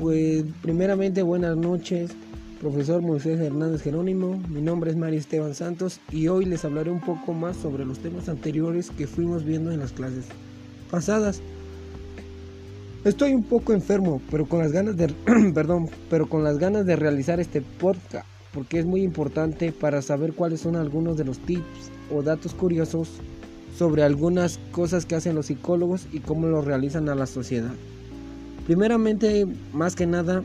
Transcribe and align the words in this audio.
Pues 0.00 0.44
primeramente 0.62 1.22
buenas 1.22 1.58
noches, 1.58 2.12
profesor 2.58 3.02
Moisés 3.02 3.38
Hernández 3.38 3.82
Jerónimo. 3.82 4.42
Mi 4.48 4.62
nombre 4.62 4.90
es 4.90 4.96
María 4.96 5.18
Esteban 5.18 5.54
Santos 5.54 6.00
y 6.10 6.28
hoy 6.28 6.46
les 6.46 6.64
hablaré 6.64 6.90
un 6.90 7.00
poco 7.00 7.34
más 7.34 7.58
sobre 7.58 7.84
los 7.84 7.98
temas 7.98 8.30
anteriores 8.30 8.90
que 8.90 9.06
fuimos 9.06 9.44
viendo 9.44 9.70
en 9.70 9.80
las 9.80 9.92
clases 9.92 10.24
pasadas. 10.90 11.42
Estoy 13.04 13.34
un 13.34 13.42
poco 13.42 13.74
enfermo, 13.74 14.22
pero 14.30 14.46
con 14.48 14.60
las 14.60 14.72
ganas 14.72 14.96
de 14.96 15.08
perdón, 15.54 15.90
pero 16.08 16.30
con 16.30 16.44
las 16.44 16.56
ganas 16.56 16.86
de 16.86 16.96
realizar 16.96 17.38
este 17.38 17.60
podcast 17.60 18.26
porque 18.54 18.78
es 18.78 18.86
muy 18.86 19.02
importante 19.02 19.70
para 19.70 20.00
saber 20.00 20.32
cuáles 20.32 20.62
son 20.62 20.76
algunos 20.76 21.18
de 21.18 21.26
los 21.26 21.38
tips 21.40 21.90
o 22.10 22.22
datos 22.22 22.54
curiosos 22.54 23.10
sobre 23.76 24.02
algunas 24.02 24.58
cosas 24.72 25.04
que 25.04 25.16
hacen 25.16 25.34
los 25.34 25.46
psicólogos 25.46 26.06
y 26.10 26.20
cómo 26.20 26.46
lo 26.46 26.62
realizan 26.62 27.10
a 27.10 27.14
la 27.14 27.26
sociedad. 27.26 27.74
Primeramente, 28.70 29.48
más 29.72 29.96
que 29.96 30.06
nada, 30.06 30.44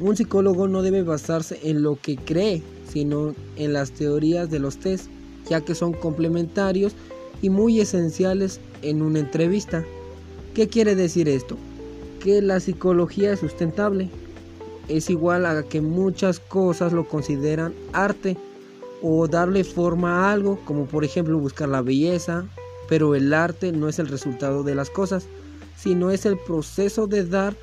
un 0.00 0.16
psicólogo 0.16 0.66
no 0.66 0.82
debe 0.82 1.04
basarse 1.04 1.60
en 1.62 1.80
lo 1.80 1.94
que 1.94 2.16
cree, 2.16 2.60
sino 2.88 3.36
en 3.54 3.72
las 3.72 3.92
teorías 3.92 4.50
de 4.50 4.58
los 4.58 4.78
test, 4.78 5.06
ya 5.48 5.60
que 5.60 5.76
son 5.76 5.92
complementarios 5.92 6.92
y 7.40 7.50
muy 7.50 7.78
esenciales 7.78 8.58
en 8.82 9.00
una 9.00 9.20
entrevista. 9.20 9.84
¿Qué 10.54 10.66
quiere 10.66 10.96
decir 10.96 11.28
esto? 11.28 11.56
Que 12.18 12.42
la 12.42 12.58
psicología 12.58 13.34
es 13.34 13.38
sustentable. 13.38 14.10
Es 14.88 15.08
igual 15.08 15.46
a 15.46 15.62
que 15.62 15.80
muchas 15.80 16.40
cosas 16.40 16.92
lo 16.92 17.06
consideran 17.06 17.74
arte 17.92 18.36
o 19.02 19.28
darle 19.28 19.62
forma 19.62 20.16
a 20.16 20.32
algo, 20.32 20.58
como 20.64 20.86
por 20.86 21.04
ejemplo 21.04 21.38
buscar 21.38 21.68
la 21.68 21.80
belleza, 21.80 22.44
pero 22.88 23.14
el 23.14 23.32
arte 23.32 23.70
no 23.70 23.88
es 23.88 24.00
el 24.00 24.08
resultado 24.08 24.64
de 24.64 24.74
las 24.74 24.90
cosas, 24.90 25.28
sino 25.76 26.10
es 26.10 26.26
el 26.26 26.38
proceso 26.38 27.06
de 27.06 27.24
dar 27.24 27.56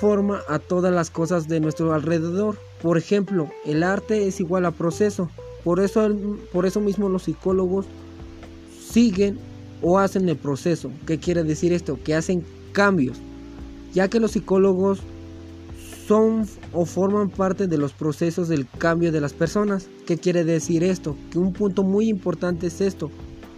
forma 0.00 0.40
a 0.48 0.58
todas 0.58 0.92
las 0.92 1.10
cosas 1.10 1.46
de 1.48 1.60
nuestro 1.60 1.92
alrededor. 1.92 2.58
Por 2.82 2.96
ejemplo, 2.96 3.50
el 3.66 3.82
arte 3.82 4.26
es 4.26 4.40
igual 4.40 4.64
a 4.64 4.70
proceso. 4.70 5.28
Por 5.62 5.80
eso, 5.80 6.08
por 6.52 6.64
eso 6.64 6.80
mismo 6.80 7.08
los 7.08 7.24
psicólogos 7.24 7.86
siguen 8.90 9.38
o 9.82 9.98
hacen 9.98 10.28
el 10.28 10.36
proceso. 10.36 10.90
¿Qué 11.06 11.18
quiere 11.18 11.42
decir 11.42 11.72
esto? 11.72 11.98
Que 12.02 12.14
hacen 12.14 12.44
cambios. 12.72 13.18
Ya 13.92 14.08
que 14.08 14.20
los 14.20 14.32
psicólogos 14.32 15.00
son 16.06 16.46
o 16.72 16.86
forman 16.86 17.28
parte 17.28 17.66
de 17.66 17.78
los 17.78 17.92
procesos 17.92 18.48
del 18.48 18.66
cambio 18.78 19.12
de 19.12 19.20
las 19.20 19.32
personas. 19.32 19.88
¿Qué 20.06 20.16
quiere 20.16 20.44
decir 20.44 20.82
esto? 20.82 21.14
Que 21.30 21.38
un 21.38 21.52
punto 21.52 21.82
muy 21.82 22.08
importante 22.08 22.68
es 22.68 22.80
esto. 22.80 23.10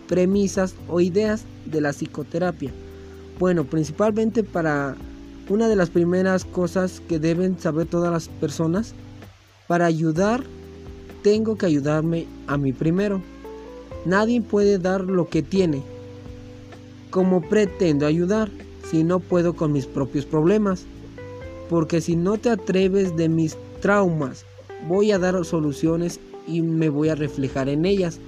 Premisas 0.08 0.74
o 0.88 1.00
ideas 1.00 1.44
de 1.66 1.80
la 1.80 1.92
psicoterapia. 1.92 2.72
Bueno, 3.42 3.64
principalmente 3.64 4.44
para 4.44 4.94
una 5.48 5.66
de 5.66 5.74
las 5.74 5.90
primeras 5.90 6.44
cosas 6.44 7.02
que 7.08 7.18
deben 7.18 7.58
saber 7.58 7.88
todas 7.88 8.12
las 8.12 8.28
personas, 8.28 8.94
para 9.66 9.86
ayudar, 9.86 10.44
tengo 11.24 11.56
que 11.56 11.66
ayudarme 11.66 12.28
a 12.46 12.56
mí 12.56 12.72
primero. 12.72 13.20
Nadie 14.06 14.40
puede 14.42 14.78
dar 14.78 15.00
lo 15.00 15.28
que 15.28 15.42
tiene. 15.42 15.82
Como 17.10 17.40
pretendo 17.40 18.06
ayudar 18.06 18.48
si 18.88 19.02
no 19.02 19.18
puedo 19.18 19.56
con 19.56 19.72
mis 19.72 19.86
propios 19.86 20.24
problemas? 20.24 20.84
Porque 21.68 22.00
si 22.00 22.14
no 22.14 22.38
te 22.38 22.50
atreves 22.50 23.16
de 23.16 23.28
mis 23.28 23.56
traumas, 23.80 24.44
voy 24.86 25.10
a 25.10 25.18
dar 25.18 25.44
soluciones 25.44 26.20
y 26.46 26.62
me 26.62 26.88
voy 26.90 27.08
a 27.08 27.16
reflejar 27.16 27.68
en 27.68 27.86
ellas. 27.86 28.20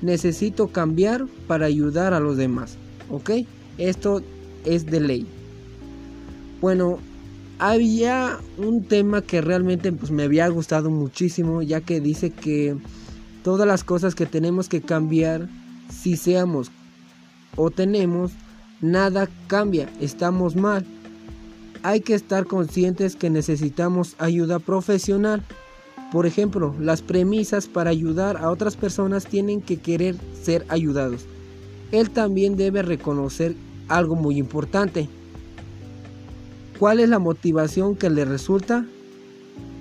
Necesito 0.00 0.68
cambiar 0.68 1.26
para 1.48 1.66
ayudar 1.66 2.14
a 2.14 2.20
los 2.20 2.36
demás. 2.36 2.76
¿Ok? 3.10 3.30
Esto 3.76 4.22
es 4.64 4.86
de 4.86 5.00
ley. 5.00 5.26
Bueno, 6.60 6.98
había 7.58 8.38
un 8.58 8.84
tema 8.84 9.22
que 9.22 9.40
realmente 9.40 9.92
pues, 9.92 10.10
me 10.10 10.22
había 10.24 10.48
gustado 10.48 10.90
muchísimo, 10.90 11.62
ya 11.62 11.80
que 11.80 12.00
dice 12.00 12.30
que 12.30 12.76
todas 13.42 13.66
las 13.66 13.84
cosas 13.84 14.14
que 14.14 14.26
tenemos 14.26 14.68
que 14.68 14.80
cambiar, 14.80 15.48
si 15.90 16.16
seamos 16.16 16.70
o 17.56 17.70
tenemos, 17.70 18.32
nada 18.80 19.28
cambia, 19.46 19.88
estamos 20.00 20.56
mal. 20.56 20.86
Hay 21.82 22.00
que 22.00 22.14
estar 22.14 22.46
conscientes 22.46 23.16
que 23.16 23.30
necesitamos 23.30 24.14
ayuda 24.18 24.58
profesional. 24.58 25.42
Por 26.12 26.26
ejemplo, 26.26 26.74
las 26.80 27.02
premisas 27.02 27.68
para 27.68 27.90
ayudar 27.90 28.36
a 28.38 28.50
otras 28.50 28.76
personas 28.76 29.26
tienen 29.26 29.60
que 29.60 29.78
querer 29.78 30.16
ser 30.42 30.64
ayudados. 30.68 31.26
Él 31.92 32.10
también 32.10 32.56
debe 32.56 32.82
reconocer 32.82 33.54
algo 33.90 34.16
muy 34.16 34.38
importante. 34.38 35.08
¿Cuál 36.78 37.00
es 37.00 37.08
la 37.10 37.18
motivación 37.18 37.96
que 37.96 38.08
le 38.08 38.24
resulta? 38.24 38.86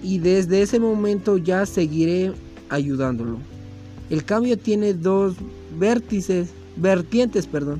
Y 0.03 0.17
desde 0.17 0.61
ese 0.61 0.79
momento 0.79 1.37
ya 1.37 1.65
seguiré 1.65 2.33
ayudándolo. 2.69 3.37
El 4.09 4.25
cambio 4.25 4.57
tiene 4.57 4.93
dos 4.93 5.35
vértices, 5.77 6.49
vertientes, 6.75 7.47
perdón, 7.47 7.79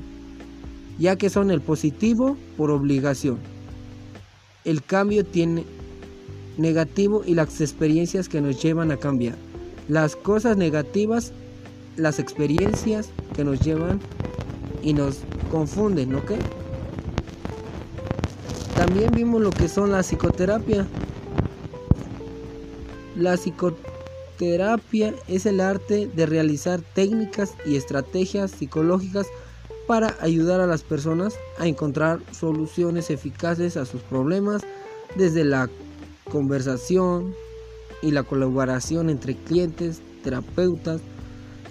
ya 0.98 1.16
que 1.16 1.28
son 1.28 1.50
el 1.50 1.60
positivo 1.60 2.36
por 2.56 2.70
obligación. 2.70 3.38
El 4.64 4.82
cambio 4.82 5.24
tiene 5.24 5.64
negativo 6.56 7.22
y 7.26 7.34
las 7.34 7.60
experiencias 7.60 8.28
que 8.28 8.40
nos 8.40 8.62
llevan 8.62 8.92
a 8.92 8.96
cambiar. 8.96 9.34
Las 9.88 10.14
cosas 10.14 10.56
negativas, 10.56 11.32
las 11.96 12.20
experiencias 12.20 13.10
que 13.34 13.44
nos 13.44 13.60
llevan 13.60 13.98
y 14.82 14.92
nos 14.94 15.18
confunden, 15.50 16.14
¿ok? 16.14 16.32
También 18.76 19.10
vimos 19.12 19.40
lo 19.42 19.50
que 19.50 19.68
son 19.68 19.92
la 19.92 20.02
psicoterapia. 20.02 20.86
La 23.16 23.36
psicoterapia 23.36 25.14
es 25.28 25.44
el 25.46 25.60
arte 25.60 26.06
de 26.14 26.26
realizar 26.26 26.80
técnicas 26.94 27.54
y 27.66 27.76
estrategias 27.76 28.52
psicológicas 28.52 29.26
para 29.86 30.16
ayudar 30.20 30.60
a 30.60 30.66
las 30.66 30.82
personas 30.82 31.34
a 31.58 31.66
encontrar 31.66 32.20
soluciones 32.32 33.10
eficaces 33.10 33.76
a 33.76 33.84
sus 33.84 34.00
problemas 34.02 34.62
desde 35.16 35.44
la 35.44 35.68
conversación 36.30 37.34
y 38.00 38.12
la 38.12 38.22
colaboración 38.22 39.10
entre 39.10 39.34
clientes, 39.34 40.00
terapeutas, 40.22 41.00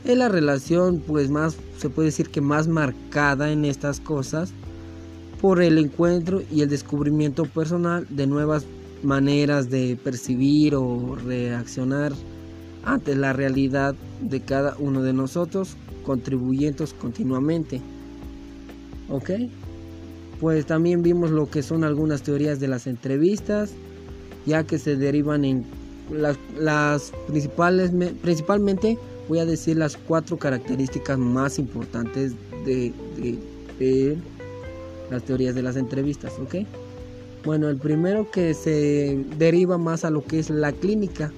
es 0.05 0.17
la 0.17 0.29
relación 0.29 0.99
pues 1.05 1.29
más 1.29 1.57
se 1.77 1.89
puede 1.89 2.07
decir 2.07 2.29
que 2.29 2.41
más 2.41 2.67
marcada 2.67 3.51
en 3.51 3.65
estas 3.65 3.99
cosas 3.99 4.51
por 5.41 5.61
el 5.61 5.77
encuentro 5.77 6.41
y 6.51 6.61
el 6.61 6.69
descubrimiento 6.69 7.45
personal 7.45 8.05
de 8.09 8.27
nuevas 8.27 8.65
maneras 9.03 9.69
de 9.69 9.97
percibir 10.03 10.75
o 10.75 11.15
reaccionar 11.15 12.13
ante 12.83 13.15
la 13.15 13.33
realidad 13.33 13.95
de 14.21 14.41
cada 14.41 14.75
uno 14.79 15.01
de 15.01 15.13
nosotros 15.13 15.75
contribuyendo 16.03 16.85
continuamente. 16.99 17.81
Ok 19.09 19.31
pues 20.39 20.65
también 20.65 21.03
vimos 21.03 21.31
lo 21.31 21.49
que 21.49 21.61
son 21.61 21.83
algunas 21.83 22.21
teorías 22.23 22.59
de 22.59 22.69
las 22.69 22.88
entrevistas 22.88 23.71
ya 24.45 24.63
que 24.63 24.79
se 24.79 24.95
derivan 24.95 25.45
en 25.45 25.65
las, 26.57 27.11
principales 27.27 27.91
principalmente 28.21 28.97
voy 29.29 29.40
a 29.40 29.45
decir 29.45 29.78
las 29.78 29.95
cuatro 29.95 30.38
características 30.38 31.17
más 31.19 31.59
importantes 31.59 32.34
de, 32.66 32.91
las 35.12 35.23
teorías 35.23 35.53
de 35.53 35.62
las 35.62 35.75
entrevistas, 35.78 36.34
¿ok? 36.40 36.66
Bueno, 37.45 37.69
el 37.69 37.78
primero 37.78 38.29
que 38.31 38.56
se 38.56 39.23
deriva 39.38 39.78
más 39.78 40.03
a 40.03 40.09
lo 40.09 40.25
que 40.25 40.39
es 40.39 40.50
la 40.50 40.72
clínica, 40.72 41.31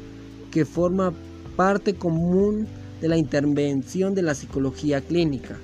que 0.52 0.66
forma 0.66 1.14
parte 1.58 1.94
común 1.94 2.66
de 3.02 3.10
la 3.10 3.18
intervención 3.18 4.16
de 4.16 4.22
la 4.22 4.36
psicología 4.36 5.02
clínica. 5.02 5.58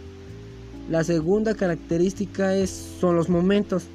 La 0.89 1.05
segunda 1.05 1.55
característica 1.55 2.55
es, 2.55 2.69
son 2.99 3.15
los 3.15 3.29
momentos, 3.29 3.85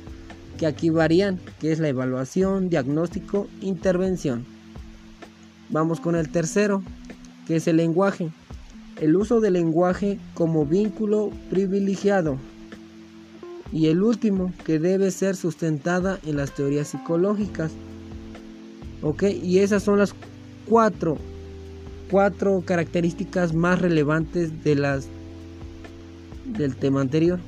que 0.58 0.66
aquí 0.66 0.88
varían, 0.88 1.38
que 1.60 1.70
es 1.70 1.80
la 1.80 1.88
evaluación, 1.88 2.70
diagnóstico, 2.70 3.46
intervención. 3.60 4.46
Vamos 5.68 6.00
con 6.00 6.16
el 6.16 6.30
tercero, 6.30 6.82
es 7.56 7.68
el 7.68 7.76
lenguaje. 7.76 8.30
El 9.00 9.16
uso 9.16 9.40
del 9.40 9.54
lenguaje 9.54 10.18
como 10.34 10.64
vínculo 10.66 11.30
privilegiado. 11.50 12.38
Y 13.72 13.86
el 13.86 14.02
último, 14.02 14.52
que 14.64 14.78
debe 14.78 15.10
ser 15.10 15.34
sustentada 15.34 16.18
en 16.26 16.36
las 16.36 16.54
teorías 16.54 16.88
psicológicas. 16.88 17.72
¿Ok? 19.02 19.24
Y 19.42 19.58
esas 19.58 19.82
son 19.82 19.98
las 19.98 20.14
cuatro, 20.68 21.16
cuatro 22.10 22.62
características 22.64 23.54
más 23.54 23.80
relevantes 23.80 24.62
de 24.62 24.74
las, 24.76 25.08
del 26.46 26.76
tema 26.76 27.00
anterior. 27.00 27.40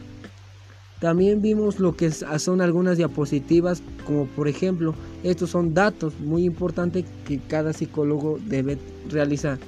También 1.01 1.43
vimos 1.43 1.81
lo 1.81 1.95
que 1.95 2.11
son 2.11 2.63
algunas 2.63 2.97
diapositivas, 2.97 3.83
como 4.07 4.25
por 4.27 4.49
ejemplo, 4.49 4.95
estos 5.23 5.51
son 5.51 5.75
datos 5.75 6.19
muy 6.19 6.45
importantes 6.45 7.05
que 7.27 7.39
cada 7.39 7.75
psicólogo 7.75 8.39
debe 8.47 8.79
realizar 9.11 9.59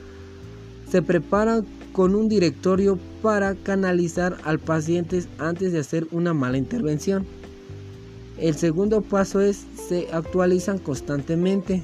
se 0.91 1.03
prepara 1.03 1.63
con 1.93 2.15
un 2.15 2.29
directorio 2.29 2.99
para 3.23 3.55
canalizar 3.55 4.37
al 4.45 4.59
paciente 4.59 5.25
antes 5.39 5.73
de 5.73 5.81
hacer 5.81 6.07
una 6.11 6.35
mala 6.35 6.59
intervención. 6.59 7.27
El 8.39 8.55
segundo 8.55 9.01
paso 9.01 9.41
es 9.41 9.65
se 9.89 10.09
actualizan 10.13 10.79
constantemente. 10.79 11.83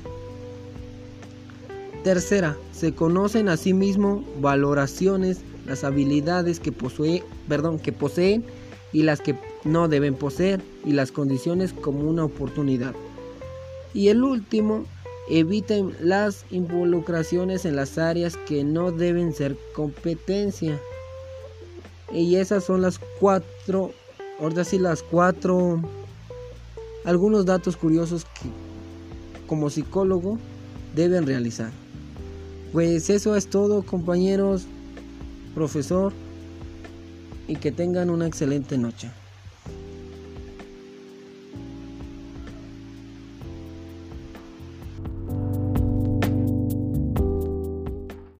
Tercera, 2.04 2.56
se 2.72 2.92
conocen 2.92 3.48
a 3.48 3.56
sí 3.56 3.72
mismo 3.72 4.24
valoraciones, 4.40 5.40
las 5.66 5.84
habilidades 5.84 6.60
que, 6.60 6.72
posee, 6.72 7.22
perdón, 7.48 7.78
que 7.78 7.92
poseen 7.92 8.44
y 8.92 9.04
las 9.04 9.20
que 9.20 9.36
no 9.64 9.88
deben 9.88 10.14
poseer 10.14 10.60
y 10.84 10.92
las 10.92 11.12
condiciones 11.12 11.72
como 11.72 12.08
una 12.10 12.24
oportunidad. 12.24 12.94
Y 13.94 14.08
el 14.08 14.24
último, 14.24 14.84
eviten 15.32 15.96
las 15.98 16.44
involucraciones 16.50 17.64
en 17.64 17.74
las 17.74 17.96
áreas 17.96 18.36
que 18.36 18.64
no 18.64 18.92
deben 18.92 19.32
ser 19.32 19.56
competencia. 19.74 20.78
Y 22.12 22.36
esas 22.36 22.64
son 22.64 22.82
las 22.82 23.00
cuatro, 23.18 23.92
ahora 24.38 24.62
sí 24.62 24.78
las 24.78 25.02
cuatro, 25.02 25.80
algunos 27.06 27.46
datos 27.46 27.78
curiosos 27.78 28.26
que 28.26 28.50
como 29.46 29.70
psicólogo 29.70 30.38
deben 30.94 31.26
realizar. 31.26 31.70
Pues 32.74 33.08
eso 33.08 33.34
es 33.34 33.48
todo 33.48 33.82
compañeros, 33.82 34.66
profesor, 35.54 36.12
y 37.48 37.56
que 37.56 37.72
tengan 37.72 38.10
una 38.10 38.26
excelente 38.26 38.76
noche. 38.76 39.10